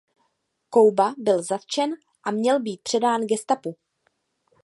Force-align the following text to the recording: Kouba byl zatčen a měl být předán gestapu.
Kouba 0.69 1.13
byl 1.17 1.43
zatčen 1.43 1.91
a 2.23 2.31
měl 2.31 2.61
být 2.61 2.81
předán 2.83 3.21
gestapu. 3.21 3.77